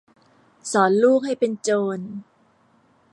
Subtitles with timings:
[0.71, 1.99] สอนลูกให้เป็นโจร